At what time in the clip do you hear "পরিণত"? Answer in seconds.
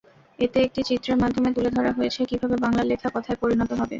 3.41-3.69